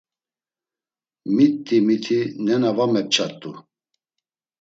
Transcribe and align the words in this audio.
“Mitti 1.33 1.77
miti 1.85 2.17
nena 2.45 2.69
va 2.77 2.85
mepçart̆u.” 2.93 3.51